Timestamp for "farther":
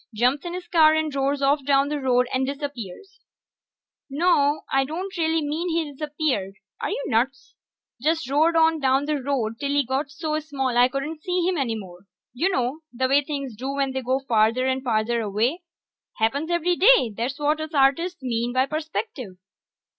14.27-14.65, 14.83-15.21